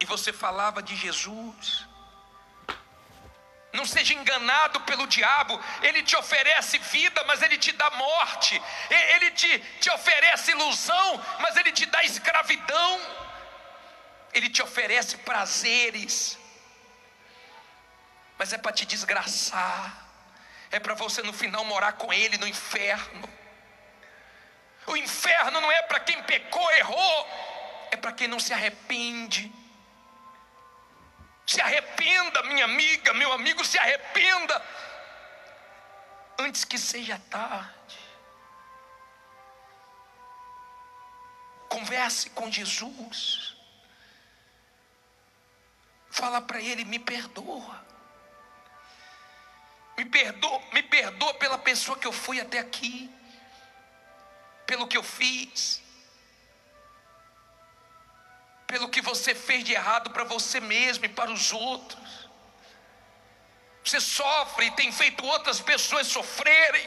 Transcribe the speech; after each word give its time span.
e 0.00 0.04
você 0.04 0.32
falava 0.32 0.82
de 0.82 0.94
Jesus. 0.96 1.86
Não 3.72 3.84
seja 3.84 4.14
enganado 4.14 4.80
pelo 4.80 5.06
diabo, 5.06 5.60
ele 5.82 6.02
te 6.02 6.16
oferece 6.16 6.78
vida, 6.78 7.22
mas 7.24 7.42
ele 7.42 7.58
te 7.58 7.70
dá 7.72 7.90
morte, 7.90 8.60
ele 8.90 9.30
te, 9.32 9.58
te 9.80 9.90
oferece 9.90 10.52
ilusão, 10.52 11.24
mas 11.40 11.56
ele 11.56 11.70
te 11.70 11.84
dá 11.84 12.02
escravidão, 12.02 13.00
ele 14.32 14.48
te 14.48 14.62
oferece 14.62 15.18
prazeres, 15.18 16.38
mas 18.38 18.52
é 18.52 18.58
para 18.58 18.72
te 18.72 18.86
desgraçar, 18.86 20.06
é 20.70 20.80
para 20.80 20.94
você 20.94 21.22
no 21.22 21.32
final 21.32 21.64
morar 21.64 21.92
com 21.92 22.10
ele 22.12 22.38
no 22.38 22.48
inferno. 22.48 23.28
O 24.86 24.96
inferno 24.96 25.60
não 25.60 25.70
é 25.70 25.82
para 25.82 26.00
quem 26.00 26.22
pecou, 26.22 26.70
errou, 26.72 27.28
é 27.90 27.96
para 27.96 28.12
quem 28.12 28.26
não 28.26 28.40
se 28.40 28.54
arrepende. 28.54 29.52
Se 31.48 31.62
arrependa, 31.62 32.42
minha 32.42 32.66
amiga, 32.66 33.14
meu 33.14 33.32
amigo, 33.32 33.64
se 33.64 33.78
arrependa, 33.78 34.62
antes 36.38 36.62
que 36.62 36.76
seja 36.76 37.18
tarde. 37.30 37.98
Converse 41.70 42.28
com 42.30 42.52
Jesus. 42.52 43.56
Fala 46.10 46.42
para 46.42 46.60
ele, 46.60 46.84
me 46.84 46.98
perdoa. 46.98 47.82
Me 49.96 50.04
perdoa, 50.04 50.60
me 50.74 50.82
perdoa 50.82 51.32
pela 51.32 51.56
pessoa 51.56 51.98
que 51.98 52.06
eu 52.06 52.12
fui 52.12 52.38
até 52.38 52.58
aqui, 52.58 53.10
pelo 54.66 54.86
que 54.86 54.98
eu 54.98 55.02
fiz 55.02 55.82
pelo 58.68 58.90
que 58.90 59.00
você 59.00 59.34
fez 59.34 59.64
de 59.64 59.72
errado 59.72 60.10
para 60.10 60.24
você 60.24 60.60
mesmo 60.60 61.06
e 61.06 61.08
para 61.08 61.32
os 61.32 61.52
outros. 61.52 62.28
Você 63.82 63.98
sofre 63.98 64.66
e 64.66 64.70
tem 64.72 64.92
feito 64.92 65.24
outras 65.24 65.58
pessoas 65.58 66.06
sofrerem. 66.06 66.86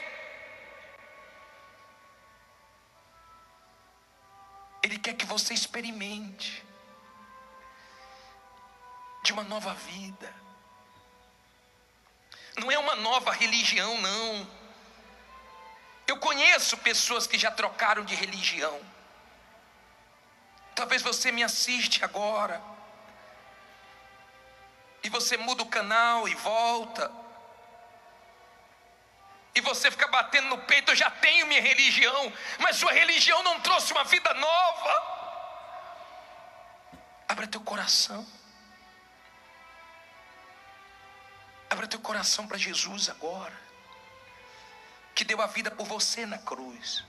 Ele 4.83 4.99
quer 4.99 5.15
que 5.15 5.25
você 5.25 5.55
experimente 5.55 6.63
de 9.23 9.33
uma 9.33 9.43
nova 9.43 9.73
vida. 9.73 10.31
Não 12.57 12.71
é 12.71 12.77
uma 12.77 12.95
nova 12.95 13.31
religião, 13.31 13.99
não. 13.99 14.47
Eu 16.05 16.17
conheço 16.17 16.77
pessoas 16.77 17.25
que 17.25 17.39
já 17.39 17.49
trocaram 17.49 18.05
de 18.05 18.13
religião. 18.13 18.79
Talvez 20.75 21.01
você 21.01 21.31
me 21.31 21.43
assiste 21.43 22.03
agora. 22.03 22.61
E 25.03 25.09
você 25.09 25.37
muda 25.37 25.63
o 25.63 25.67
canal 25.67 26.27
e 26.27 26.35
volta. 26.35 27.11
E 29.53 29.61
você 29.61 29.91
fica 29.91 30.07
batendo 30.07 30.47
no 30.47 30.59
peito, 30.59 30.91
eu 30.91 30.95
já 30.95 31.09
tenho 31.09 31.45
minha 31.45 31.61
religião, 31.61 32.31
mas 32.59 32.77
sua 32.77 32.93
religião 32.93 33.43
não 33.43 33.59
trouxe 33.59 33.91
uma 33.91 34.05
vida 34.05 34.33
nova. 34.33 35.21
Abra 37.27 37.47
teu 37.47 37.59
coração. 37.61 38.25
Abra 41.69 41.87
teu 41.87 41.99
coração 41.99 42.47
para 42.47 42.57
Jesus 42.57 43.09
agora, 43.09 43.57
que 45.15 45.23
deu 45.23 45.41
a 45.41 45.47
vida 45.47 45.71
por 45.71 45.85
você 45.85 46.25
na 46.25 46.37
cruz. 46.37 47.03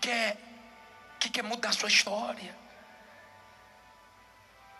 Quer, 0.00 0.36
que 1.18 1.28
quer 1.28 1.42
mudar 1.42 1.70
a 1.70 1.72
sua 1.72 1.88
história. 1.88 2.56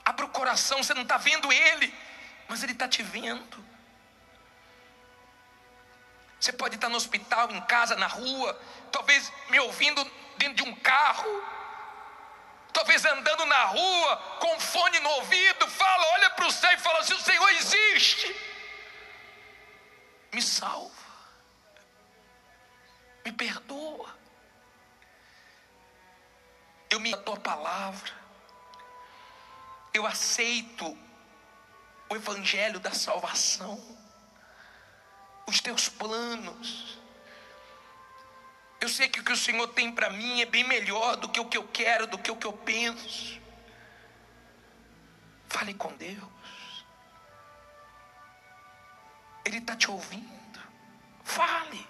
Abra 0.04 0.24
o 0.26 0.30
coração, 0.30 0.82
você 0.82 0.94
não 0.94 1.02
está 1.02 1.16
vendo 1.16 1.52
Ele, 1.52 1.94
mas 2.48 2.62
Ele 2.62 2.72
está 2.72 2.88
te 2.88 3.02
vendo. 3.02 3.64
Você 6.40 6.52
pode 6.52 6.76
estar 6.76 6.88
no 6.88 6.96
hospital, 6.96 7.50
em 7.50 7.60
casa, 7.62 7.94
na 7.96 8.06
rua, 8.06 8.58
talvez 8.90 9.30
me 9.50 9.60
ouvindo 9.60 10.02
dentro 10.38 10.64
de 10.64 10.70
um 10.70 10.74
carro, 10.76 11.44
talvez 12.72 13.04
andando 13.04 13.44
na 13.44 13.64
rua 13.64 14.16
com 14.40 14.58
fone 14.58 14.98
no 15.00 15.10
ouvido, 15.10 15.68
me 27.00 27.12
a 27.14 27.16
tua 27.16 27.36
palavra, 27.36 28.12
eu 29.92 30.06
aceito 30.06 30.96
o 32.08 32.14
evangelho 32.14 32.78
da 32.78 32.92
salvação, 32.92 33.80
os 35.46 35.60
teus 35.60 35.88
planos. 35.88 36.98
Eu 38.80 38.88
sei 38.88 39.08
que 39.08 39.20
o 39.20 39.24
que 39.24 39.32
o 39.32 39.36
Senhor 39.36 39.66
tem 39.68 39.92
para 39.92 40.10
mim 40.10 40.40
é 40.40 40.46
bem 40.46 40.64
melhor 40.64 41.16
do 41.16 41.28
que 41.28 41.40
o 41.40 41.48
que 41.48 41.58
eu 41.58 41.66
quero, 41.68 42.06
do 42.06 42.18
que 42.18 42.30
o 42.30 42.36
que 42.36 42.46
eu 42.46 42.52
penso. 42.52 43.40
Fale 45.48 45.74
com 45.74 45.92
Deus. 45.96 46.84
Ele 49.44 49.58
está 49.58 49.76
te 49.76 49.90
ouvindo. 49.90 50.60
Fale. 51.24 51.86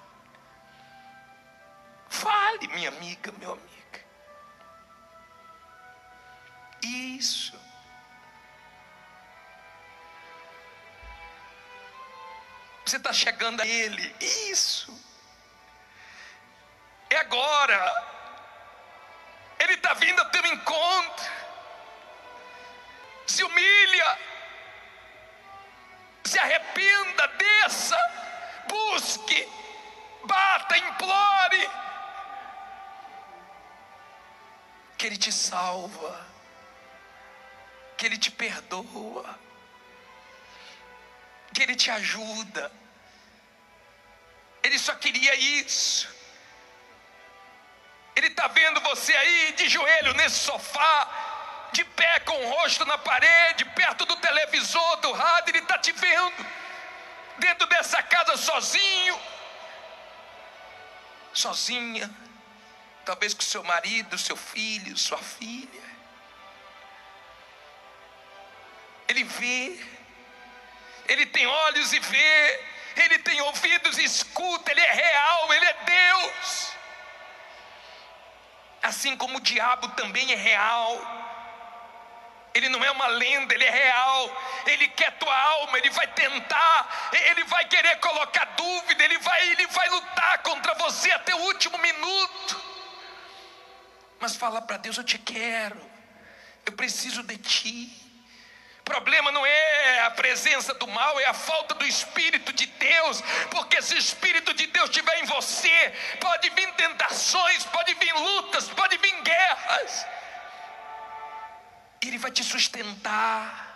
Fale, 2.09 2.69
minha 2.69 2.89
amiga, 2.89 3.33
meu 3.33 3.53
amigo. 3.53 3.80
Isso. 6.83 7.59
Você 12.85 12.97
está 12.97 13.13
chegando 13.13 13.61
a 13.61 13.67
Ele. 13.67 14.15
Isso. 14.21 14.93
É 17.11 17.17
agora. 17.19 17.81
Ele 19.59 19.75
está 19.75 19.95
vindo 19.95 20.19
ao 20.19 20.31
teu 20.31 20.45
encontro. 20.47 21.31
Se 23.27 23.45
humilha. 23.45 24.19
Se 26.25 26.39
arrependa, 26.39 27.29
desça. 27.29 27.97
Busque. 28.69 29.47
Bata, 30.25 30.79
implore. 30.79 31.71
Que 34.97 35.07
Ele 35.07 35.17
te 35.17 35.31
salva 35.31 36.30
que 38.01 38.07
Ele 38.07 38.17
te 38.17 38.31
perdoa, 38.31 39.39
que 41.53 41.63
Ele 41.63 41.77
te 41.77 41.91
ajuda. 41.91 42.73
Ele 44.63 44.79
só 44.79 44.95
queria 44.95 45.35
isso. 45.35 46.09
Ele 48.17 48.29
está 48.29 48.49
vendo 48.49 48.81
você 48.81 49.15
aí 49.15 49.53
de 49.53 49.69
joelho 49.69 50.15
nesse 50.15 50.39
sofá, 50.39 51.69
de 51.75 51.85
pé 51.85 52.21
com 52.21 52.33
o 52.43 52.49
rosto 52.49 52.87
na 52.87 52.97
parede, 52.97 53.67
perto 53.67 54.07
do 54.07 54.17
televisor, 54.17 54.97
do 55.01 55.13
rádio, 55.13 55.51
Ele 55.51 55.59
está 55.59 55.77
te 55.77 55.93
vendo, 55.93 56.47
dentro 57.37 57.67
dessa 57.67 58.03
casa 58.03 58.35
sozinho, 58.39 59.21
sozinha, 61.35 62.11
talvez 63.05 63.35
com 63.35 63.43
seu 63.43 63.63
marido, 63.63 64.17
seu 64.17 64.39
filho, 64.39 64.97
sua 64.97 65.19
filha. 65.19 65.90
Ele 69.21 69.25
vê, 69.25 69.81
ele 71.09 71.27
tem 71.27 71.47
olhos 71.47 71.93
e 71.93 71.99
vê, 71.99 72.65
ele 72.97 73.19
tem 73.19 73.41
ouvidos 73.43 73.99
e 73.99 74.05
escuta, 74.05 74.71
ele 74.71 74.81
é 74.81 74.93
real, 74.93 75.53
ele 75.53 75.65
é 75.65 75.75
Deus. 75.85 76.73
Assim 78.83 79.17
como 79.17 79.39
o 79.39 79.41
diabo 79.41 79.89
também 79.89 80.33
é 80.33 80.37
real. 80.37 81.19
Ele 82.53 82.69
não 82.69 82.83
é 82.83 82.91
uma 82.91 83.07
lenda, 83.07 83.55
ele 83.55 83.65
é 83.65 83.71
real. 83.71 84.43
Ele 84.67 84.89
quer 84.89 85.19
tua 85.19 85.37
alma, 85.37 85.79
ele 85.79 85.91
vai 85.91 86.07
tentar, 86.09 87.11
ele 87.13 87.45
vai 87.45 87.65
querer 87.67 87.97
colocar 88.01 88.45
dúvida, 88.57 89.05
ele 89.05 89.19
vai, 89.19 89.51
ele 89.51 89.67
vai 89.67 89.89
lutar 89.91 90.39
contra 90.43 90.75
você 90.75 91.11
até 91.13 91.35
o 91.35 91.43
último 91.43 91.77
minuto. 91.79 92.61
Mas 94.19 94.35
fala 94.35 94.63
para 94.63 94.79
Deus: 94.79 94.97
Eu 94.97 95.05
te 95.05 95.19
quero, 95.19 95.81
eu 96.65 96.73
preciso 96.73 97.23
de 97.23 97.37
ti 97.37 98.10
problema 98.85 99.31
não 99.31 99.45
é 99.45 100.01
a 100.01 100.11
presença 100.11 100.75
do 100.75 100.87
mal, 100.87 101.19
é 101.21 101.27
a 101.27 101.35
falta 101.35 101.75
do 101.75 101.87
Espírito 101.87 102.53
de 102.53 102.67
Deus, 102.67 103.23
porque 103.51 103.81
se 103.83 103.95
o 103.95 103.99
Espírito 103.99 104.53
de 104.55 104.67
Deus 104.67 104.91
estiver 104.91 105.19
em 105.21 105.25
você, 105.25 105.93
pode 106.21 106.51
vir 106.51 106.73
tentações, 106.75 107.65
pode 107.65 107.95
vir 107.95 108.13
lutas, 108.15 108.69
pode 108.69 108.97
vir 108.99 109.23
guerras, 109.23 110.07
Ele 112.03 112.19
vai 112.19 112.31
te 112.31 112.43
sustentar. 112.43 113.69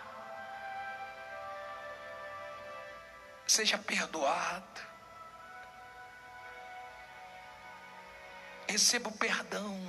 Seja 3.47 3.77
perdoado, 3.77 4.81
receba 8.67 9.09
o 9.09 9.17
perdão, 9.17 9.87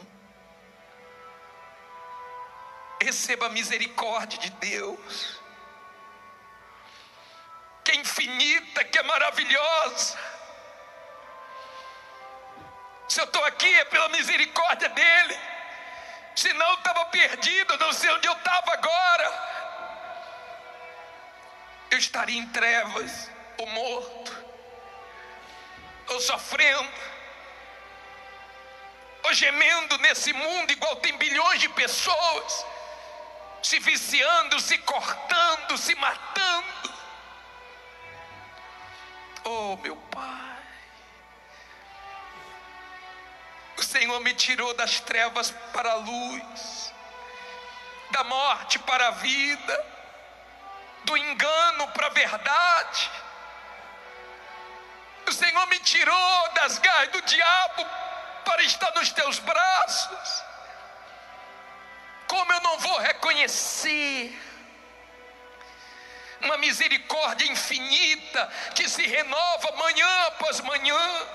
receba 3.07 3.47
a 3.47 3.51
misericórdia 3.51 4.37
de 4.37 4.51
Deus, 4.51 5.41
que 7.85 7.93
é 7.93 7.95
infinita, 7.95 8.83
que 8.83 8.99
é 8.99 9.03
maravilhosa. 9.05 10.19
Se 13.09 13.21
eu 13.21 13.25
estou 13.27 13.45
aqui 13.45 13.73
é 13.79 13.85
pela 13.85 14.09
misericórdia 14.09 14.89
dEle, 14.89 15.39
senão 16.35 16.69
eu 16.69 16.79
estava 16.79 17.05
perdido, 17.07 17.79
não 17.79 17.93
sei 17.93 18.11
onde 18.11 18.27
eu 18.27 18.33
estava 18.33 18.73
agora. 18.73 19.29
Eu 21.93 21.99
estaria 21.99 22.41
em 22.41 22.49
trevas, 22.49 23.31
ou 23.59 23.69
morto, 23.69 24.33
ou 26.09 26.21
sofrendo, 26.21 27.01
ou 29.23 29.33
gemendo 29.33 29.97
nesse 29.99 30.33
mundo, 30.33 30.73
igual 30.73 30.97
tem 30.97 31.17
bilhões 31.17 31.61
de 31.61 31.69
pessoas 31.69 32.67
se 33.63 33.79
viciando, 33.81 34.61
se 34.61 34.79
cortando, 34.79 35.77
se 35.77 35.95
matando. 35.95 36.95
Oh, 39.45 39.77
meu 39.77 39.97
Pai, 39.97 40.63
o 43.77 43.83
Senhor 43.83 44.21
me 44.21 44.35
tirou 44.35 44.75
das 44.75 45.01
trevas 45.01 45.51
para 45.73 45.93
a 45.93 45.97
luz, 45.97 46.93
da 48.11 48.25
morte 48.25 48.79
para 48.81 49.09
a 49.09 49.13
vida, 49.13 49.87
do 51.05 51.17
engano 51.17 51.89
para 51.89 52.07
a 52.07 52.11
verdade. 52.11 53.11
O 55.27 55.33
Senhor 55.33 55.67
me 55.67 55.79
tirou 55.81 56.53
das 56.55 56.79
garras 56.79 57.09
do 57.09 57.23
diabo 57.23 57.87
para 58.45 58.63
estar 58.63 58.93
nos 58.95 59.11
teus 59.13 59.39
braços. 59.41 60.45
Como 62.27 62.53
eu 62.53 62.61
não 62.61 62.79
vou 62.79 62.99
reconhecer 62.99 64.37
uma 66.41 66.57
misericórdia 66.59 67.47
infinita 67.47 68.47
que 68.75 68.89
se 68.89 69.07
renova 69.07 69.73
manhã 69.77 70.27
após 70.27 70.61
manhã? 70.61 71.27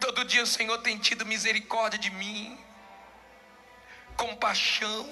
Todo 0.00 0.24
dia 0.24 0.42
o 0.42 0.46
Senhor 0.46 0.78
tem 0.78 0.98
tido 0.98 1.24
misericórdia 1.24 1.98
de 1.98 2.10
mim, 2.10 2.62
compaixão. 4.16 5.08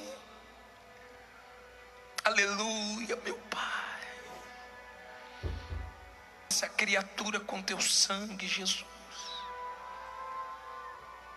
Aleluia, 2.25 3.17
meu 3.17 3.37
Pai. 3.51 3.83
Essa 6.51 6.69
criatura 6.69 7.41
com 7.41 7.63
teu 7.63 7.81
sangue, 7.81 8.47
Jesus. 8.47 8.85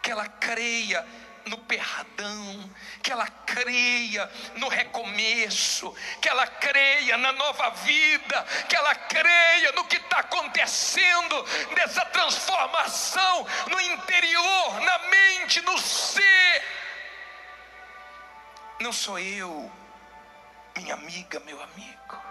Que 0.03 0.11
ela 0.11 0.27
creia 0.27 1.07
no 1.45 1.57
perdão, 1.59 2.69
que 3.03 3.11
ela 3.11 3.27
creia 3.27 4.29
no 4.55 4.67
recomeço, 4.67 5.93
que 6.21 6.27
ela 6.27 6.47
creia 6.47 7.17
na 7.17 7.31
nova 7.33 7.69
vida, 7.69 8.43
que 8.67 8.75
ela 8.75 8.95
creia 8.95 9.71
no 9.73 9.85
que 9.85 9.97
está 9.97 10.19
acontecendo, 10.19 11.43
nessa 11.75 12.03
transformação 12.05 13.47
no 13.69 13.79
interior, 13.79 14.81
na 14.81 14.97
mente, 14.99 15.61
no 15.61 15.77
ser. 15.77 16.63
Não 18.79 18.91
sou 18.91 19.19
eu, 19.19 19.71
minha 20.75 20.95
amiga, 20.95 21.39
meu 21.41 21.61
amigo, 21.61 22.21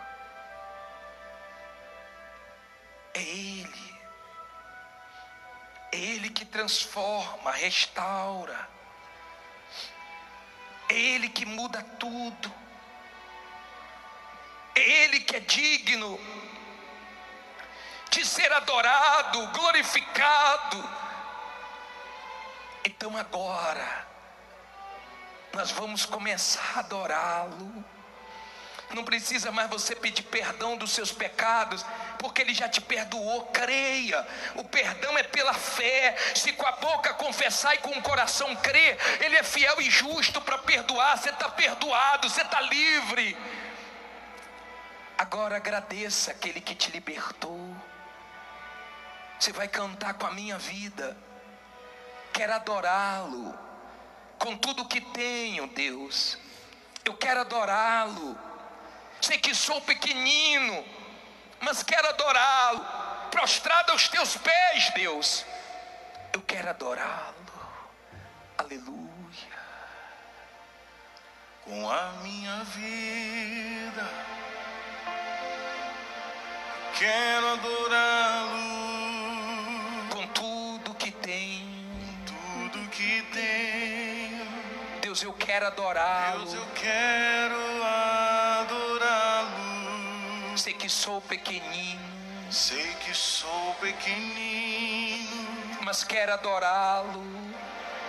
é 3.14 3.20
Ele. 3.22 3.94
É 5.93 5.96
Ele 5.96 6.31
que 6.31 6.44
transforma, 6.44 7.52
restaura. 7.52 8.75
É 10.88 10.94
Ele 10.94 11.28
que 11.28 11.46
muda 11.46 11.82
tudo. 11.98 12.52
É 14.75 14.81
Ele 14.81 15.20
que 15.20 15.36
é 15.36 15.40
digno 15.40 16.19
de 18.10 18.25
ser 18.25 18.52
adorado, 18.52 19.46
glorificado. 19.48 20.88
Então 22.84 23.16
agora, 23.16 24.06
nós 25.52 25.70
vamos 25.72 26.04
começar 26.04 26.76
a 26.76 26.81
adorá-lo. 26.81 27.84
Não 28.94 29.05
precisa 29.05 29.50
mais 29.50 29.69
você 29.69 29.94
pedir 29.94 30.23
perdão 30.23 30.76
dos 30.76 30.93
seus 30.93 31.11
pecados, 31.11 31.85
porque 32.19 32.43
Ele 32.43 32.55
já 32.55 32.69
te 32.69 32.81
perdoou. 32.81 33.46
Creia, 33.46 34.26
o 34.55 34.64
perdão 34.64 35.19
é 35.19 35.23
pela 35.23 35.52
fé. 35.52 36.17
Se 36.35 36.52
com 36.52 36.67
a 36.67 36.73
boca 36.73 37.12
confessar 37.14 37.75
e 37.75 37.79
com 37.79 37.91
o 37.91 38.02
coração 38.02 38.55
crer, 38.56 38.96
Ele 39.20 39.37
é 39.37 39.43
fiel 39.43 39.81
e 39.81 39.91
justo 39.91 40.41
para 40.41 40.58
perdoar. 40.58 41.19
Você 41.19 41.31
está 41.31 41.49
perdoado, 41.49 42.29
você 42.31 42.43
está 42.43 42.61
livre. 42.61 43.37
Agora 45.19 45.56
agradeça 45.56 46.31
aquele 46.31 46.61
que 46.61 46.75
te 46.75 46.91
libertou. 46.91 47.76
Você 49.38 49.52
vai 49.52 49.67
cantar 49.69 50.14
com 50.14 50.26
a 50.26 50.31
minha 50.31 50.56
vida. 50.56 51.17
Quero 52.32 52.52
adorá-lo 52.52 53.56
com 54.38 54.56
tudo 54.56 54.87
que 54.87 55.00
tenho, 55.00 55.67
Deus. 55.69 56.38
Eu 57.05 57.14
quero 57.14 57.41
adorá-lo 57.41 58.54
sei 59.25 59.38
que 59.38 59.55
sou 59.55 59.81
pequenino, 59.81 60.85
mas 61.61 61.82
quero 61.82 62.06
adorá-lo, 62.09 62.85
prostrado 63.31 63.93
aos 63.93 64.06
teus 64.06 64.37
pés, 64.37 64.91
Deus. 64.94 65.47
Eu 66.32 66.43
quero 66.43 66.69
adorá-lo, 66.69 67.35
aleluia. 68.59 69.15
Com 71.65 71.91
a 71.91 72.12
minha 72.23 72.62
vida, 72.65 74.11
quero 76.99 77.53
adorá-lo. 77.55 78.85
Com 80.11 80.27
tudo 80.29 80.94
que 80.97 81.11
tem, 81.11 81.67
tudo 82.27 82.87
que 82.91 83.23
tenho. 83.32 84.44
Deus, 85.00 85.23
eu 85.23 85.32
quero 85.32 85.67
adorá-lo. 85.67 86.41
Deus, 86.41 86.55
eu 86.55 86.67
quero 86.75 87.54
sou 91.05 91.21
pequenino. 91.21 92.01
Sei 92.51 92.95
que 93.05 93.15
sou 93.15 93.75
pequenino. 93.75 95.47
Mas 95.83 96.03
quero 96.03 96.33
adorá-lo. 96.33 97.23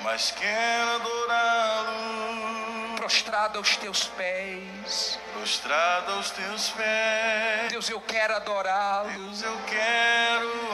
Mas 0.02 0.32
quero 0.32 0.96
adorá-lo. 0.96 2.96
Prostrado 2.96 3.58
aos 3.58 3.75
teus 3.75 4.06
pés. 4.06 5.20
Prostrado 5.34 6.14
aos 6.14 6.32
teus 6.32 6.70
pés. 6.70 7.70
Deus, 7.70 7.90
eu 7.90 8.00
quero 8.00 8.34
adorá-lo. 8.34 9.12
Deus, 9.12 9.44
eu 9.44 9.58
quero 9.68 10.72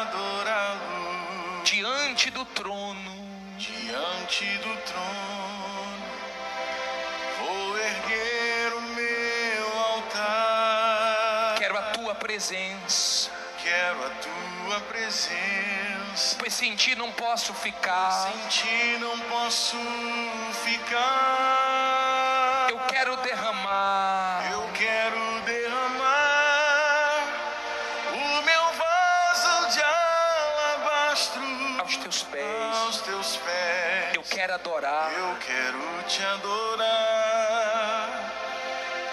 adorá-lo. 0.00 1.62
Diante 1.62 2.30
do 2.30 2.44
trono. 2.46 3.14
Diante 3.56 4.58
do 4.58 4.76
presença. 12.44 13.30
Quero 13.62 14.04
a 14.04 14.10
tua 14.10 14.80
presença. 14.80 16.36
Pois 16.38 16.52
sem 16.52 16.76
ti 16.76 16.94
não 16.94 17.10
posso 17.12 17.54
ficar. 17.54 18.10
Sem 18.10 18.36
ti 18.48 18.98
não 19.00 19.18
posso 19.20 19.78
ficar. 20.62 20.98
Eu 22.68 22.78
quero 22.80 23.16
derramar. 23.16 24.46
Eu 24.52 24.68
quero 24.74 25.40
derramar 25.46 27.22
o 28.12 28.42
meu 28.42 28.72
vaso 28.74 29.68
de 29.72 29.80
alabastro 29.82 31.42
aos 31.80 31.96
teus 31.96 32.22
pés. 32.24 32.76
Aos 32.84 33.00
teus 33.00 33.36
pés. 33.38 34.14
Eu 34.14 34.22
quero 34.22 34.52
adorar. 34.52 35.10
Eu 35.14 35.34
quero 35.38 36.02
te 36.06 36.22
adorar. 36.22 36.90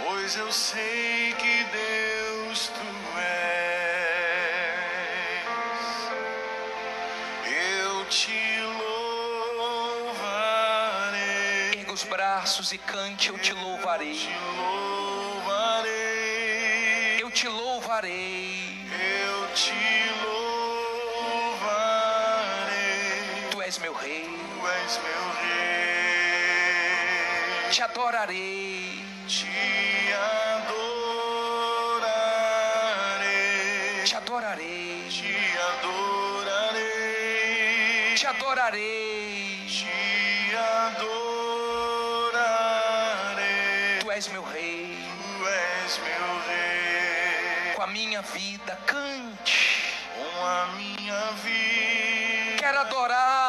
Pois 0.03 0.35
eu 0.35 0.51
sei 0.51 1.33
que 1.39 1.63
Deus 1.71 2.10
e 12.73 12.77
cante: 12.77 13.29
Eu 13.29 13.37
te 13.37 13.53
louvarei. 13.53 14.17
Eu 17.19 17.29
te 17.31 17.47
louvarei. 17.47 18.85
Eu 18.91 19.47
te 19.53 19.73
louvarei. 20.23 21.59
Tu 23.51 23.61
és 23.61 23.77
meu 23.79 23.93
rei. 23.93 24.23
Tu 24.23 24.67
és 24.67 24.99
meu 25.03 25.31
rei. 25.41 26.51
Te 27.71 27.81
adorarei. 27.81 28.90
És 44.21 44.27
meu 44.27 44.43
rei. 44.43 44.99
Tu 45.17 45.47
és 45.47 45.99
meu 46.05 46.27
rei. 46.47 47.73
Com 47.73 47.81
a 47.81 47.87
minha 47.87 48.21
vida, 48.21 48.77
cante. 48.85 49.57
Com 50.15 50.45
a 50.45 50.67
minha 50.77 51.21
vida. 51.43 52.57
Quero 52.59 52.81
adorá-lo. 52.81 53.40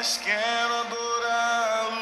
Mas 0.00 0.16
quero 0.16 0.74
adorá-lo. 0.80 1.98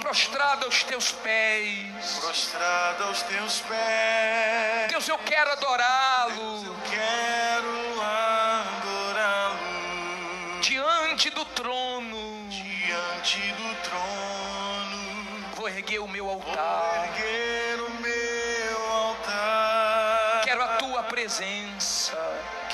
Prostrado 0.00 0.64
aos 0.64 0.82
teus 0.82 1.12
pés. 1.12 2.18
Prostrado 2.20 3.04
aos 3.04 3.22
teus 3.22 3.60
pés. 3.60 4.90
Deus, 4.90 5.06
eu 5.06 5.16
quero 5.18 5.52
adorá-lo. 5.52 6.66
Eu 6.66 6.76
quero 6.90 8.02
adorá-lo. 8.82 9.60
Diante 10.60 11.30
do 11.30 11.44
trono. 11.44 12.48
Diante 12.48 13.38
do 13.52 13.74
trono. 13.88 15.54
Vou 15.54 15.68
erguer 15.68 16.00
o 16.00 16.08
meu 16.08 16.24
Vou 16.26 16.34
altar. 16.34 17.10
erguer 17.14 17.80
o 17.80 17.90
meu 18.02 18.92
altar. 18.92 20.40
Quero 20.42 20.64
a 20.64 20.68
tua 20.78 21.04
presença. 21.04 22.18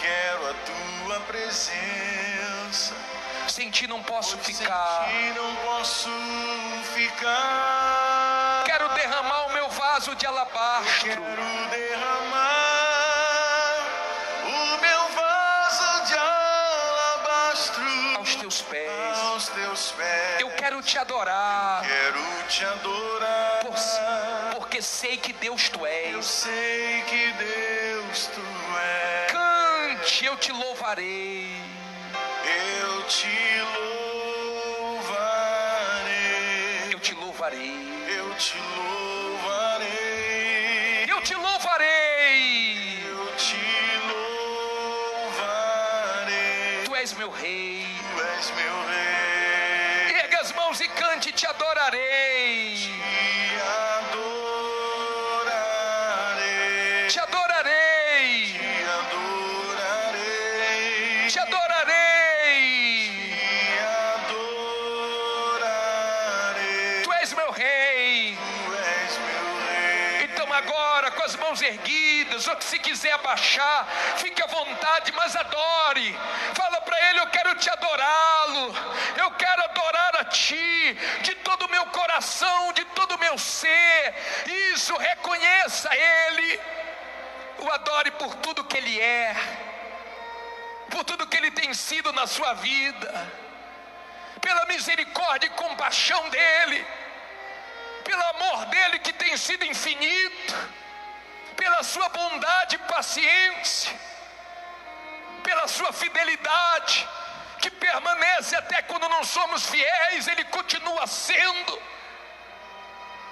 Quero 0.01 0.49
a 0.49 0.55
tua 0.55 1.21
presença. 1.27 2.95
Sem 3.51 3.71
ti 3.71 3.87
não 3.87 4.03
posso 4.03 4.37
Pois 4.39 4.59
ficar. 4.59 5.07
Sem 5.09 5.33
ti 5.33 5.39
não 5.39 5.55
posso 5.57 6.09
ficar. 6.95 8.63
Quero 8.65 8.89
derramar 8.91 9.47
o 9.47 9.53
meu 9.53 9.69
vaso 9.71 10.15
de 10.15 10.27
alabastro. 10.27 11.09
Quero 11.09 11.23
derramar 11.71 12.51
o 14.45 14.81
meu 14.81 15.09
vaso 15.09 16.05
de 16.07 16.15
alabastro 16.15 17.85
aos 18.17 18.35
teus 18.37 18.63
pés. 18.63 19.19
aos 19.19 19.49
teus 19.49 19.91
pés. 19.93 20.41
Eu 20.41 20.51
quero 20.53 20.81
te 20.83 20.97
adorar, 20.99 21.83
Quero 21.83 22.23
te 22.49 22.65
adorar. 22.65 23.61
por- 23.63 24.55
porque 24.57 24.81
sei 24.81 25.17
que 25.17 25.33
Deus 25.35 25.69
tu 25.69 25.81
Eu 25.81 25.87
és. 26.19 26.25
sei 26.25 27.03
que 27.09 27.33
Deus 27.33 28.27
tu 28.29 28.41
és. 28.79 29.33
Cante, 29.33 30.25
eu 30.25 30.37
te 30.37 30.53
louvarei. 30.53 31.51
Eu 33.11 33.17
te 33.17 33.27
louvarei. 34.79 35.43
Eu 36.93 37.01
te 37.01 37.13
louvarei. 37.13 37.75
Eu 38.09 38.35
te 38.37 38.57
louvarei. 38.77 39.91
Eu 41.09 41.21
te 41.21 41.35
louvarei. 41.35 43.03
Eu 43.05 43.35
te 43.37 43.57
louvarei. 45.27 46.85
Tu 46.85 46.95
és 46.95 47.13
meu 47.15 47.31
rei. 47.31 47.85
Tu 48.15 48.23
és 48.23 48.51
meu 48.53 48.87
rei. 48.87 50.17
Erga 50.23 50.39
as 50.43 50.53
mãos 50.53 50.81
e 50.81 50.87
cante, 50.87 51.33
te 51.33 51.49
adorarei. 51.49 52.77
Te 52.77 53.10
quiser 73.01 73.13
abaixar, 73.13 73.87
fique 74.19 74.43
à 74.43 74.47
vontade, 74.47 75.11
mas 75.13 75.35
adore. 75.35 76.15
Fala 76.55 76.83
para 76.83 77.09
ele, 77.09 77.21
eu 77.21 77.27
quero 77.29 77.55
te 77.55 77.71
adorá-lo. 77.71 78.75
Eu 79.17 79.31
quero 79.33 79.65
adorar 79.65 80.17
a 80.17 80.25
ti 80.27 80.97
de 81.23 81.35
todo 81.37 81.65
o 81.65 81.71
meu 81.71 81.87
coração, 81.87 82.75
de 82.75 82.85
todo 82.85 83.15
o 83.15 83.19
meu 83.19 83.39
ser. 83.39 84.15
Isso, 84.75 84.95
reconheça 84.99 85.89
ele. 85.97 86.61
O 87.61 87.71
adore 87.71 88.11
por 88.13 88.35
tudo 88.37 88.65
que 88.65 88.77
ele 88.77 89.01
é. 89.01 89.35
Por 90.91 91.03
tudo 91.05 91.27
que 91.27 91.37
ele 91.39 91.51
tem 91.51 91.73
sido 91.73 92.13
na 92.13 92.27
sua 92.27 92.53
vida. 92.55 93.11
Pela 94.43 94.67
misericórdia 94.67 95.47
e 95.47 95.51
compaixão 95.51 96.29
dele 96.29 96.87
pelo 98.05 98.23
amor 98.23 98.67
dele 98.67 98.99
que 98.99 99.13
tem 99.13 99.37
sido 99.37 99.65
infinito, 99.65 100.55
pela 101.61 101.83
sua 101.83 102.09
bondade 102.09 102.77
e 102.77 102.79
paciência, 102.79 103.95
pela 105.43 105.69
sua 105.69 105.93
fidelidade, 105.93 107.07
que 107.61 107.71
permanece 107.71 108.57
até 108.57 108.81
quando 108.81 109.07
não 109.11 109.23
somos 109.23 109.67
fiéis, 109.67 110.27
ele 110.27 110.45
continua 110.45 111.07
sendo. 111.07 111.83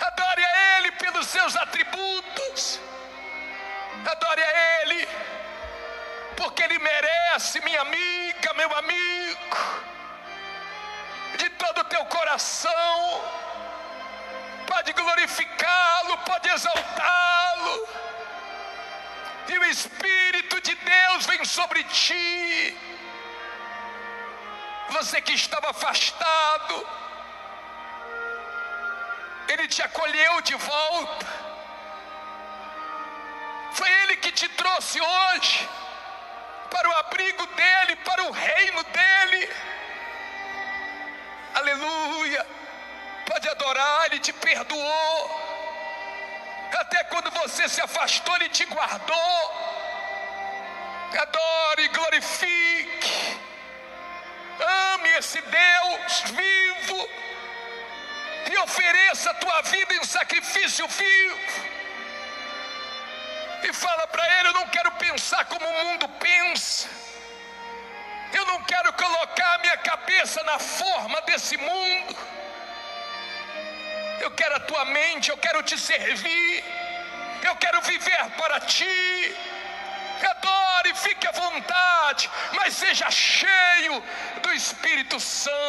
Adore 0.08 0.44
a 0.44 0.78
ele 0.78 0.90
pelos 0.92 1.26
seus 1.26 1.56
atributos, 1.56 2.78
adore 4.12 4.42
a 4.42 4.82
ele, 4.82 5.08
porque 6.36 6.62
ele 6.62 6.78
merece, 6.78 7.62
minha 7.62 7.80
amiga, 7.80 8.52
meu 8.54 8.76
amigo, 8.76 9.56
de 11.38 11.48
todo 11.50 11.78
o 11.80 11.84
teu 11.84 12.04
coração. 12.04 13.24
Pode 14.66 14.92
glorificá-lo, 14.92 16.18
pode 16.18 16.48
exaltá-lo, 16.50 17.88
e 19.52 19.58
o 19.58 19.64
Espírito 19.64 20.60
de 20.60 20.74
Deus 20.74 21.26
vem 21.26 21.44
sobre 21.44 21.82
ti. 21.84 22.76
Você 24.90 25.20
que 25.20 25.32
estava 25.32 25.70
afastado, 25.70 26.86
Ele 29.48 29.68
te 29.68 29.82
acolheu 29.82 30.40
de 30.42 30.54
volta. 30.54 31.26
Foi 33.72 33.90
Ele 34.02 34.16
que 34.16 34.32
te 34.32 34.48
trouxe 34.48 35.00
hoje 35.00 35.68
para 36.70 36.88
o 36.88 36.96
abrigo 36.98 37.46
dEle, 37.46 37.96
para 37.96 38.24
o 38.24 38.30
reino 38.30 38.82
dEle. 38.84 39.50
Aleluia 41.54 42.58
pode 43.38 43.48
adorar, 43.48 44.06
Ele 44.06 44.18
te 44.18 44.32
perdoou. 44.32 45.37
Até 46.76 47.04
quando 47.04 47.30
você 47.30 47.68
se 47.68 47.80
afastou, 47.80 48.34
Ele 48.36 48.48
te 48.48 48.64
guardou. 48.66 49.68
Adore, 51.18 51.88
glorifique. 51.88 53.40
Ame 54.94 55.08
esse 55.18 55.40
Deus 55.40 56.20
vivo. 56.32 57.08
E 58.50 58.58
ofereça 58.58 59.30
a 59.30 59.34
tua 59.34 59.62
vida 59.62 59.94
em 59.94 60.04
sacrifício 60.04 60.86
vivo. 60.88 61.38
E 63.62 63.72
fala 63.72 64.06
para 64.06 64.38
Ele: 64.38 64.48
Eu 64.48 64.52
não 64.54 64.68
quero 64.68 64.90
pensar 64.92 65.44
como 65.46 65.66
o 65.66 65.84
mundo 65.84 66.08
pensa. 66.20 66.88
Eu 68.32 68.44
não 68.46 68.62
quero 68.64 68.92
colocar 68.92 69.58
minha 69.60 69.76
cabeça 69.78 70.42
na 70.44 70.58
forma 70.58 71.20
desse 71.22 71.56
mundo. 71.56 72.37
Eu 74.20 74.30
quero 74.32 74.56
a 74.56 74.60
tua 74.60 74.84
mente, 74.86 75.30
eu 75.30 75.38
quero 75.38 75.62
te 75.62 75.78
servir, 75.78 76.64
eu 77.42 77.56
quero 77.56 77.80
viver 77.82 78.24
para 78.36 78.60
ti. 78.60 79.36
Adore, 80.30 80.94
fique 80.94 81.26
à 81.26 81.32
vontade, 81.32 82.28
mas 82.52 82.74
seja 82.74 83.10
cheio 83.10 84.02
do 84.42 84.52
Espírito 84.52 85.18
Santo. 85.20 85.67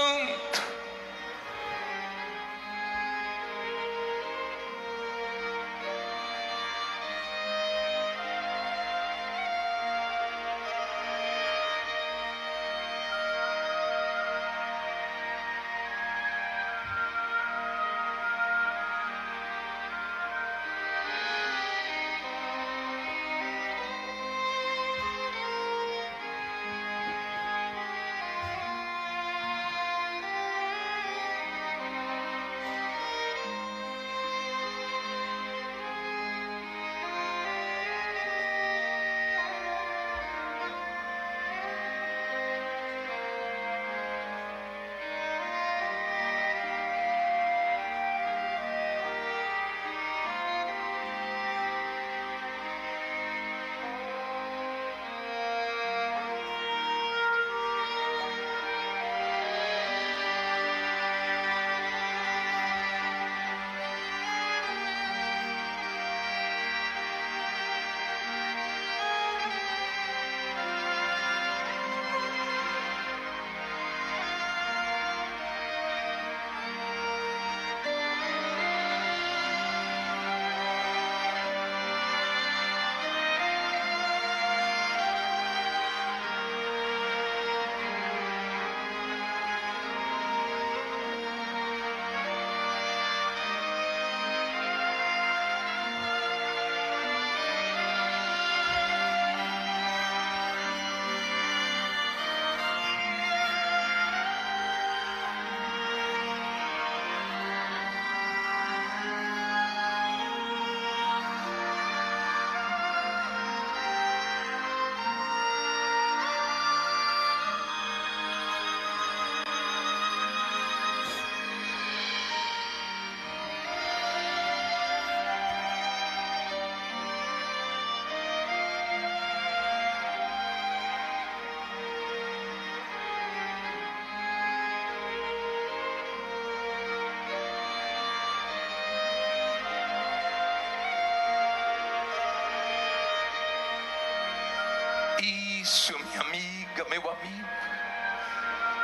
Isso, 145.70 145.94
minha 146.00 146.22
amiga, 146.22 146.84
meu 146.90 147.08
amigo. 147.12 147.50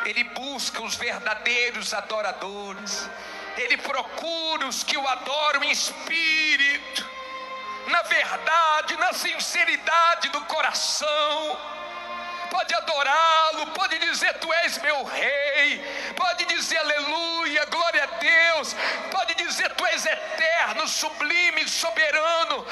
Ele 0.05 0.23
busca 0.23 0.83
os 0.83 0.93
verdadeiros 0.93 1.95
adoradores. 1.95 3.09
Ele 3.57 3.75
procura 3.77 4.67
os 4.67 4.83
que 4.83 4.95
o 4.95 5.07
adoram 5.07 5.63
em 5.63 5.71
espírito, 5.71 7.09
na 7.87 8.03
verdade, 8.03 8.97
na 8.97 9.13
sinceridade 9.13 10.29
do 10.29 10.41
coração 10.41 11.57
pode 12.55 12.73
adorá-lo, 12.73 13.67
pode 13.67 13.99
dizer: 13.99 14.33
Tu 14.35 14.53
és 14.53 14.77
meu 14.77 15.03
rei, 15.03 15.83
pode 16.15 16.45
dizer 16.45 16.77
aleluia, 16.77 17.65
glória 17.65 18.03
a 18.03 18.05
Deus, 18.05 18.73
pode 19.11 19.35
dizer: 19.35 19.69
Tu 19.71 19.85
és 19.87 20.05
eterno, 20.05 20.87
sublime, 20.87 21.67
soberano, 21.67 22.65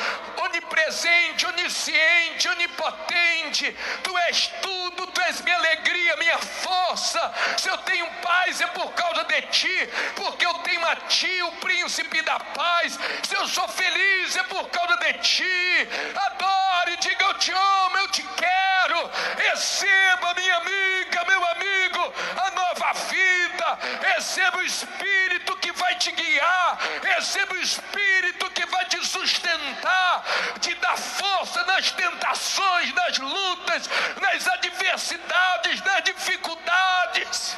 onipresente, 0.46 1.46
onisciente, 1.48 2.48
onipotente, 2.48 3.76
Tu 4.04 4.18
és 4.30 4.48
tudo, 4.62 4.84
Tu 4.96 5.03
és 5.28 5.42
minha 5.42 5.58
alegria, 5.58 6.16
minha 6.18 6.38
força. 6.38 7.34
Se 7.58 7.70
eu 7.70 7.78
tenho 7.80 8.06
paz 8.22 8.62
é 8.62 8.68
por 8.68 8.92
causa 8.94 9.24
de 9.26 9.42
Ti, 9.44 9.90
porque 10.16 10.46
eu 10.46 10.54
tenho 10.56 10.86
a 10.86 10.96
Ti, 10.96 11.42
o 11.44 11.52
príncipe 11.54 12.22
da 12.22 12.40
paz. 12.40 13.00
Se 13.24 13.36
eu 13.36 13.48
sou 13.48 13.68
feliz 13.68 14.36
é 14.36 14.44
por 14.44 14.70
causa 14.70 14.98
de 14.98 15.14
Ti. 15.14 15.90
Adore, 16.16 16.98
diga: 16.98 17.26
Eu 17.26 17.34
te 17.36 17.52
amo, 17.52 17.98
eu 17.98 18.08
te 18.10 18.24
quero. 18.24 19.10
Receba, 19.38 20.34
minha 20.36 20.58
amiga, 20.58 21.26
meu 21.26 21.46
amigo, 21.48 22.14
a 22.46 22.52
nova 22.52 22.94
vida. 23.10 23.80
Receba 24.14 24.58
o 24.58 24.64
Espírito 24.64 25.33
vai 25.74 25.96
te 25.96 26.12
guiar. 26.12 26.78
Receba 27.02 27.54
o 27.54 27.58
Espírito 27.58 28.50
que 28.52 28.66
vai 28.66 28.86
te 28.86 29.06
sustentar, 29.06 30.24
te 30.60 30.74
dar 30.76 30.98
força 30.98 31.64
nas 31.66 31.92
tentações, 31.92 32.94
nas 32.94 33.18
lutas, 33.18 33.90
nas 34.22 34.48
adversidades, 34.48 35.82
nas 35.82 36.04
dificuldades. 36.04 37.58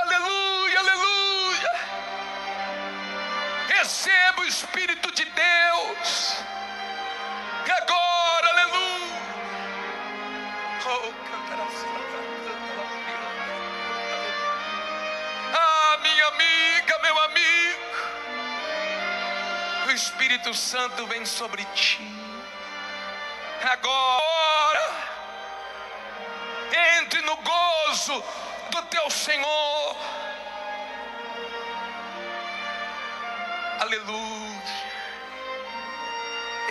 Aleluia, 0.00 0.78
aleluia. 0.78 1.72
Receba 3.68 4.42
o 4.42 4.46
Espírito 4.46 5.12
de 5.12 5.24
Deus. 5.24 6.36
Agora, 7.78 8.05
Espírito 20.26 20.52
Santo 20.54 21.06
vem 21.06 21.24
sobre 21.24 21.64
ti. 21.66 22.00
Agora, 23.62 24.92
entre 26.98 27.20
no 27.20 27.36
gozo 27.36 28.24
do 28.70 28.82
teu 28.86 29.08
Senhor. 29.08 29.96
Aleluia. 33.78 34.62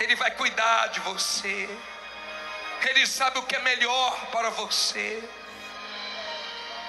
Ele 0.00 0.14
vai 0.16 0.32
cuidar 0.32 0.88
de 0.88 1.00
você. 1.00 1.66
Ele 2.82 3.06
sabe 3.06 3.38
o 3.38 3.42
que 3.44 3.56
é 3.56 3.60
melhor 3.60 4.26
para 4.26 4.50
você. 4.50 5.26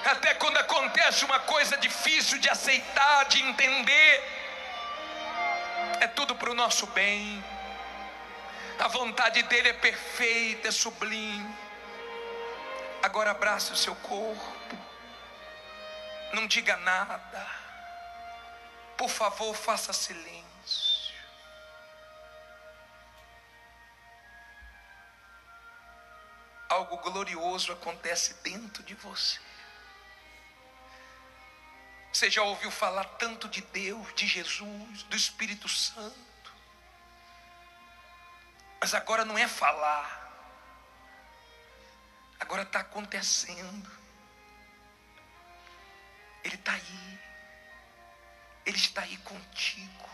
Até 0.04 0.34
quando 0.34 0.58
acontece 0.58 1.24
uma 1.24 1.38
coisa 1.40 1.78
difícil 1.78 2.36
de 2.38 2.50
aceitar, 2.50 3.24
de 3.24 3.42
entender, 3.42 4.37
é 6.00 6.06
tudo 6.08 6.34
para 6.34 6.50
o 6.50 6.54
nosso 6.54 6.86
bem. 6.88 7.42
A 8.78 8.88
vontade 8.88 9.42
dele 9.44 9.70
é 9.70 9.72
perfeita, 9.72 10.68
é 10.68 10.70
sublime. 10.70 11.56
Agora 13.02 13.30
abrace 13.30 13.72
o 13.72 13.76
seu 13.76 13.94
corpo. 13.96 14.78
Não 16.32 16.46
diga 16.46 16.76
nada. 16.78 17.46
Por 18.96 19.08
favor, 19.08 19.54
faça 19.54 19.92
silêncio. 19.92 20.48
algo 26.68 26.98
glorioso 26.98 27.72
acontece 27.72 28.34
dentro 28.42 28.82
de 28.82 28.94
você. 28.94 29.40
Você 32.18 32.28
já 32.28 32.42
ouviu 32.42 32.68
falar 32.68 33.04
tanto 33.04 33.48
de 33.48 33.60
Deus, 33.60 34.12
de 34.16 34.26
Jesus, 34.26 35.04
do 35.04 35.14
Espírito 35.14 35.68
Santo. 35.68 36.52
Mas 38.80 38.92
agora 38.92 39.24
não 39.24 39.38
é 39.38 39.46
falar. 39.46 40.28
Agora 42.40 42.62
está 42.62 42.80
acontecendo. 42.80 43.88
Ele 46.42 46.56
está 46.56 46.72
aí. 46.72 47.20
Ele 48.66 48.78
está 48.78 49.02
aí 49.02 49.16
contigo. 49.18 50.10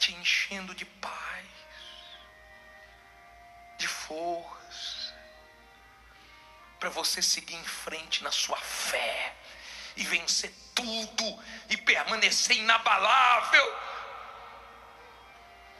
Te 0.00 0.12
enchendo 0.14 0.74
de 0.74 0.84
paz, 0.84 1.46
de 3.78 3.86
força. 3.86 5.16
Para 6.80 6.90
você 6.90 7.22
seguir 7.22 7.54
em 7.54 7.64
frente 7.64 8.24
na 8.24 8.32
sua 8.32 8.58
fé 8.58 9.38
e 9.96 10.04
vencer 10.04 10.52
tudo 10.74 11.44
e 11.68 11.76
permanecer 11.76 12.56
inabalável. 12.56 13.88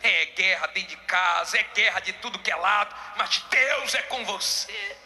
É 0.02 0.26
guerra 0.26 0.66
dentro 0.68 0.90
de 0.90 0.96
casa, 1.04 1.58
é 1.58 1.62
guerra 1.62 2.00
de 2.00 2.12
tudo 2.14 2.38
que 2.38 2.50
é 2.50 2.56
lado, 2.56 2.94
mas 3.16 3.38
Deus 3.50 3.94
é 3.94 4.02
com 4.02 4.24
você. 4.24 4.96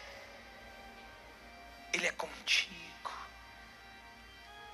Ele 1.93 2.07
é 2.07 2.11
contigo. 2.11 2.73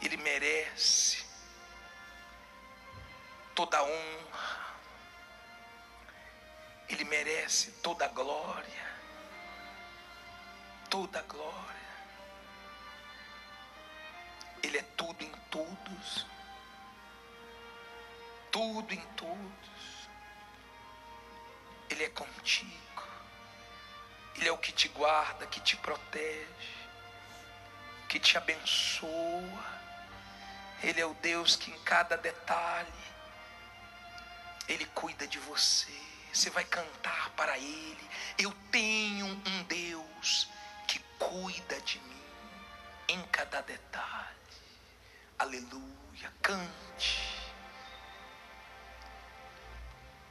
Ele 0.02 0.18
merece 0.18 1.26
toda 3.56 3.84
honra. 3.84 4.76
Ele 6.88 7.04
merece 7.04 7.72
toda 7.84 8.08
glória. 8.08 8.90
Toda 10.90 11.22
glória. 11.24 11.79
Ele 14.64 14.78
é 14.78 14.84
tudo 14.96 15.24
em 15.24 15.32
todos. 15.50 16.26
Tudo 18.52 18.94
em 18.94 19.02
todos. 19.16 20.10
Ele 21.90 22.04
é 22.04 22.10
contigo. 22.10 22.80
Ele 24.36 24.48
é 24.48 24.52
o 24.52 24.58
que 24.58 24.72
te 24.72 24.88
guarda, 24.90 25.46
que 25.48 25.60
te 25.60 25.76
protege, 25.78 26.78
que 28.08 28.20
te 28.20 28.38
abençoa. 28.38 29.80
Ele 30.82 31.02
é 31.02 31.06
o 31.06 31.14
Deus 31.16 31.56
que 31.56 31.72
em 31.72 31.80
cada 31.84 32.16
detalhe 32.16 33.10
ele 34.70 34.86
cuida 34.94 35.28
de 35.28 35.40
você. 35.40 35.92
Você 36.32 36.50
vai 36.52 36.64
cantar 36.64 37.32
para 37.32 37.58
ele. 37.58 38.10
Eu 38.38 38.52
tenho 38.72 39.26
um 39.26 39.64
Deus 39.64 40.48
que 40.88 41.00
cuida 41.18 41.82
de 41.82 42.00
mim 42.00 42.24
em 43.08 43.22
cada 43.24 43.62
detalhe. 43.62 44.29
Aleluia. 45.40 46.34
Cante. 46.42 47.20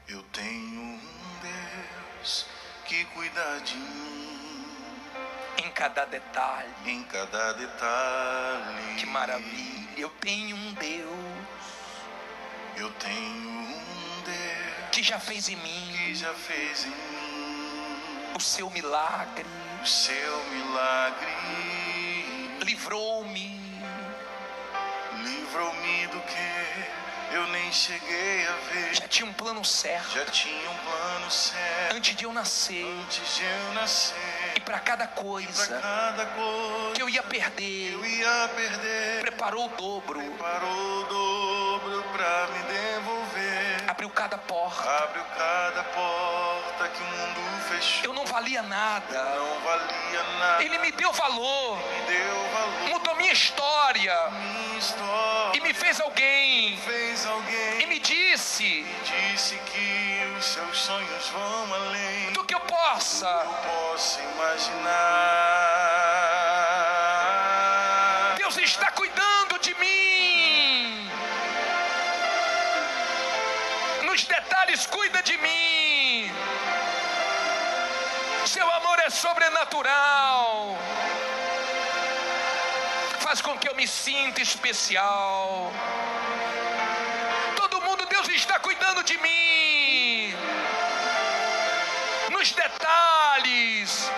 Eu 0.06 0.22
tenho 0.32 0.80
um 0.80 1.00
Deus 1.42 2.46
que 2.86 3.04
cuida 3.06 3.60
de 3.60 3.74
mim 3.76 4.66
Em 5.64 5.70
cada 5.72 6.04
detalhe. 6.06 6.72
em 6.86 7.02
cada 7.04 7.52
detalhe. 7.54 8.96
Que 8.98 9.06
maravilha. 9.06 9.88
Eu 10.00 10.10
tenho 10.20 10.56
um 10.56 10.72
Deus 10.74 11.08
Eu 12.76 12.90
tenho 12.92 13.48
um 13.50 14.22
Deus 14.24 14.90
que 14.92 15.02
já 15.02 15.18
fez 15.18 15.48
em 15.48 15.56
que 15.56 15.62
mim 15.62 16.14
já 16.14 16.32
fez 16.34 16.84
em 16.84 16.90
mim 16.90 18.32
o 18.36 18.40
seu 18.40 18.70
milagre. 18.70 19.46
o 19.82 19.86
seu 19.86 20.44
milagre. 20.50 21.32
Livrou-me. 22.62 23.57
Livrou-me 25.48 26.06
do 26.08 26.20
que 26.20 27.34
eu 27.34 27.46
nem 27.46 27.72
cheguei 27.72 28.46
a 28.46 28.52
ver. 28.70 28.94
Já 28.94 29.08
tinha 29.08 29.26
um 29.26 29.32
plano 29.32 29.64
certo. 29.64 30.10
Já 30.10 30.26
tinha 30.26 30.70
um 30.70 30.76
plano 30.76 31.30
certo 31.30 31.96
Antes 31.96 32.16
de 32.16 32.24
eu 32.24 32.32
nascer. 32.34 32.84
antes 32.84 33.36
de 33.36 33.44
eu 33.44 33.72
nascer. 33.72 34.52
E 34.56 34.60
para 34.60 34.78
cada 34.78 35.06
cada 35.06 35.14
coisa 35.14 35.80
que 36.94 37.00
eu 37.00 37.08
ia 37.08 37.22
perder, 37.22 37.92
eu 37.94 38.04
ia 38.04 38.50
perder. 38.54 39.22
preparou 39.22 39.66
o 39.66 39.68
dobro. 39.70 40.20
Preparou 40.20 41.00
o 41.00 41.04
dobro 41.04 42.02
pra 42.12 42.46
me 42.48 42.62
devolver. 42.64 43.84
Abriu 43.88 44.10
cada 44.10 44.36
porta. 44.36 44.90
Abriu 45.04 45.24
cada 45.36 45.82
porta 45.84 46.88
que 46.88 47.02
o 47.02 47.06
mundo 47.06 47.68
fechou. 47.68 48.04
Eu 48.04 48.12
não 48.12 48.26
valia 48.26 48.60
nada. 48.62 49.22
Não 49.34 49.60
valia 49.60 50.22
nada. 50.38 50.62
Ele 50.62 50.78
me 50.78 50.92
deu 50.92 51.10
valor. 51.12 51.78
me 51.78 52.06
deu 52.06 52.48
valor. 52.52 52.88
Mudou 52.90 53.16
minha 53.16 53.32
história. 53.32 54.14
Minha 54.30 54.78
história 54.78 55.37
fez 55.78 56.00
alguém. 56.00 56.76
fez 56.78 57.26
alguém 57.26 57.80
E 57.82 57.86
me 57.86 57.98
disse 57.98 58.84
disse 59.04 59.56
que 59.70 60.34
os 60.36 60.44
seus 60.44 60.78
sonhos 60.78 61.28
vão 61.28 61.74
além 61.74 62.32
do 62.32 62.44
que 62.44 62.54
eu 62.54 62.60
eu 62.60 63.46
possa 63.66 64.20
imaginar. 64.34 65.14
Deus 68.36 68.56
está 68.58 68.90
cuidando 68.92 69.58
de 69.60 69.74
mim. 69.76 71.08
Nos 74.04 74.24
detalhes, 74.24 74.86
cuida 74.86 75.22
de 75.22 75.36
mim. 75.38 76.32
Seu 78.46 78.68
amor 78.70 78.98
é 79.00 79.10
sobrenatural. 79.10 80.76
Faz 83.28 83.42
com 83.42 83.58
que 83.58 83.68
eu 83.68 83.74
me 83.74 83.86
sinta 83.86 84.40
especial. 84.40 85.70
Todo 87.56 87.82
mundo, 87.82 88.06
Deus 88.06 88.26
está 88.28 88.58
cuidando 88.58 89.04
de 89.04 89.18
mim. 89.18 90.34
Nos 92.30 92.52
detalhes. 92.52 94.10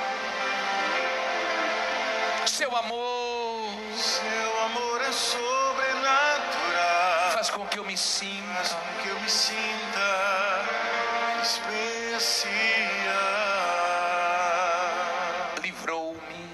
Seu 2.47 2.77
amor 2.77 3.75
Seu 3.97 4.61
amor 4.67 5.03
é 5.03 5.11
sobrenatural. 5.11 7.33
faz 7.33 7.51
com 7.51 7.67
que 7.67 7.81
eu 7.81 7.85
me 7.85 7.97
Faz 7.97 8.07
sinta 8.07 8.77
com 8.77 9.03
que 9.03 9.09
eu 9.09 9.19
me 9.19 9.29
sinta 9.29 10.65
especial. 11.43 12.55
Livrou-me 15.61 16.50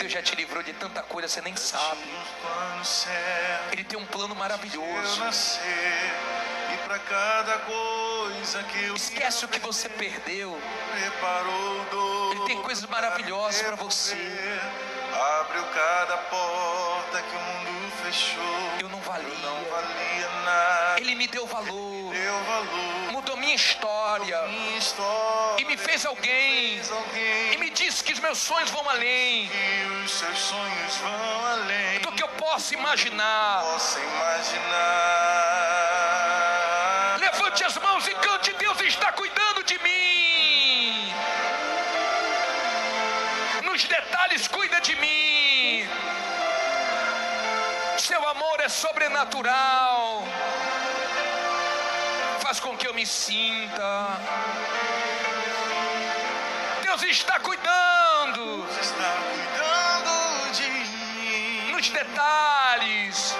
Deus 0.00 0.12
já 0.12 0.22
te 0.22 0.34
livrou 0.34 0.62
de 0.62 0.72
tanta 0.74 1.02
coisa, 1.02 1.28
você 1.28 1.40
nem 1.40 1.56
sabe. 1.56 2.02
Ele 3.72 3.84
tem 3.84 3.98
um 3.98 4.06
plano 4.06 4.34
maravilhoso. 4.34 5.20
nascer 5.20 6.12
e 6.74 6.76
para 6.86 6.98
cada 6.98 7.58
coisa 7.58 8.62
que 8.64 8.84
eu 8.84 8.94
Esquece 8.94 9.44
o 9.44 9.48
que 9.48 9.58
você 9.60 9.88
perdeu. 9.88 10.60
Ele 12.32 12.46
tem 12.46 12.62
coisas 12.62 12.84
maravilhosas 12.86 13.62
para 13.62 13.76
você. 13.76 14.16
Abriu 15.40 15.64
cada 15.64 16.16
porta 16.18 17.22
que 17.22 17.36
o 17.36 17.40
mundo 17.40 17.92
fechou. 18.04 18.42
Eu 18.80 18.88
não 18.90 19.00
valia. 19.00 19.38
Não 19.38 19.64
valia 19.64 20.28
nada. 20.44 21.00
Ele 21.00 21.14
me 21.14 21.26
deu 21.26 21.46
valor, 21.46 22.14
minha 23.46 23.54
história 23.54 24.40
e 25.56 25.64
me 25.64 25.76
fez 25.76 26.04
alguém. 26.04 26.80
E 27.52 27.56
me 27.58 27.70
disse 27.70 28.02
que 28.02 28.12
os 28.12 28.18
meus 28.18 28.38
sonhos 28.38 28.70
vão 28.70 28.88
além 28.90 29.48
do 32.02 32.10
que 32.10 32.24
eu 32.24 32.28
posso 32.28 32.74
imaginar. 32.74 33.62
Posso 33.62 34.00
imaginar. 34.00 34.66
Levante 37.20 37.62
as 37.62 37.76
mãos 37.76 38.08
e 38.08 38.14
cante: 38.16 38.52
Deus 38.54 38.80
está 38.80 39.12
cuidando 39.12 39.62
de 39.62 39.78
mim. 39.78 41.14
Nos 43.62 43.84
detalhes, 43.84 44.48
cuida 44.48 44.80
de 44.80 44.96
mim. 44.96 45.88
Seu 47.96 48.28
amor 48.28 48.58
é 48.60 48.68
sobrenatural. 48.68 50.24
Me 52.96 53.04
sinta. 53.04 54.16
Deus 56.82 57.02
está 57.02 57.38
cuidando 57.40 58.64
Deus 58.64 58.78
está 58.80 59.12
cuidando 59.28 60.50
de 60.52 60.66
mim. 60.70 61.72
nos 61.72 61.90
detalhes. 61.90 63.36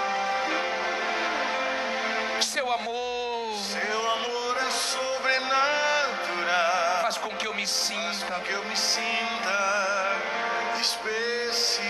Seu 2.39 2.71
amor 2.71 3.57
Seu 3.57 4.11
amor 4.11 4.57
é 4.59 4.69
sobrenatural. 4.69 7.01
faz 7.01 7.17
com 7.17 7.29
que 7.29 7.47
eu 7.47 7.55
me 7.55 7.65
Faz 7.65 7.71
sinta. 7.71 8.35
com 8.35 8.41
que 8.41 8.51
eu 8.51 8.63
me 8.65 8.77
sinta 8.77 10.15
especial. 10.79 11.87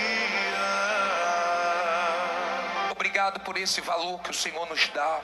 Obrigado 2.92 3.42
por 3.42 3.58
esse 3.58 3.82
valor 3.82 4.22
que 4.22 4.32
o 4.32 4.34
Senhor 4.34 4.66
nos 4.70 4.88
dá. 4.88 5.20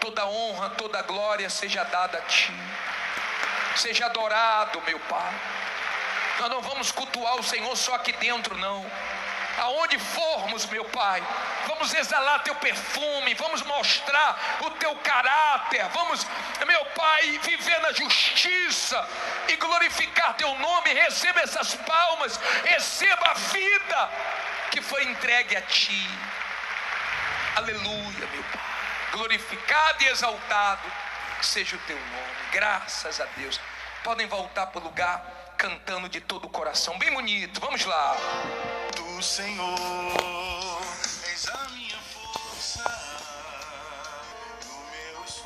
Toda 0.00 0.26
honra, 0.26 0.70
toda 0.70 1.02
glória 1.02 1.50
seja 1.50 1.84
dada 1.84 2.18
a 2.18 2.22
Ti. 2.22 2.52
Seja 3.76 4.06
adorado, 4.06 4.80
meu 4.82 4.98
Pai. 5.00 5.34
Nós 6.38 6.50
não 6.50 6.60
vamos 6.60 6.92
cultuar 6.92 7.36
o 7.36 7.42
Senhor 7.42 7.76
só 7.76 7.94
aqui 7.94 8.12
dentro, 8.12 8.56
não. 8.56 8.84
Aonde 9.58 9.98
formos, 9.98 10.66
meu 10.66 10.84
Pai, 10.84 11.22
vamos 11.66 11.92
exalar 11.92 12.44
Teu 12.44 12.54
perfume, 12.54 13.34
vamos 13.34 13.62
mostrar 13.62 14.58
o 14.60 14.70
Teu 14.70 14.94
caráter, 14.96 15.84
vamos, 15.88 16.24
meu 16.64 16.84
Pai, 16.86 17.38
viver 17.42 17.80
na 17.80 17.92
justiça 17.92 19.08
e 19.48 19.56
glorificar 19.56 20.34
Teu 20.34 20.54
nome. 20.58 20.94
Receba 20.94 21.40
essas 21.40 21.74
palmas, 21.74 22.36
receba 22.64 23.30
a 23.30 23.34
vida 23.34 24.10
que 24.70 24.80
foi 24.80 25.04
entregue 25.04 25.56
a 25.56 25.62
Ti. 25.62 26.08
Aleluia, 27.56 28.26
meu 28.32 28.44
Pai. 28.44 28.67
Glorificado 29.18 30.04
e 30.04 30.06
exaltado 30.06 30.88
seja 31.42 31.74
o 31.74 31.78
teu 31.80 31.96
nome. 31.96 32.52
Graças 32.52 33.20
a 33.20 33.24
Deus. 33.36 33.60
Podem 34.04 34.28
voltar 34.28 34.68
para 34.68 34.80
o 34.80 34.84
lugar 34.84 35.54
cantando 35.58 36.08
de 36.08 36.20
todo 36.20 36.44
o 36.44 36.48
coração. 36.48 36.96
Bem 37.00 37.12
bonito. 37.12 37.60
Vamos 37.60 37.84
lá. 37.84 38.16
Do 38.94 39.20
Senhor 39.20 40.27